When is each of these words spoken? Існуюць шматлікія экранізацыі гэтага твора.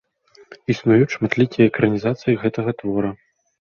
Існуюць 0.75 1.13
шматлікія 1.17 1.69
экранізацыі 1.71 2.39
гэтага 2.45 2.71
твора. 2.85 3.19